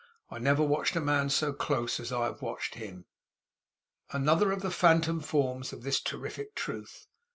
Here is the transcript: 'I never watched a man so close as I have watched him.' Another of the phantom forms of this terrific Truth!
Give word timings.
'I 0.31 0.39
never 0.39 0.63
watched 0.63 0.95
a 0.95 0.99
man 0.99 1.29
so 1.29 1.53
close 1.53 1.99
as 1.99 2.11
I 2.11 2.23
have 2.25 2.41
watched 2.41 2.73
him.' 2.73 3.05
Another 4.09 4.51
of 4.51 4.63
the 4.63 4.71
phantom 4.71 5.19
forms 5.19 5.73
of 5.73 5.83
this 5.83 6.01
terrific 6.01 6.55
Truth! 6.55 7.05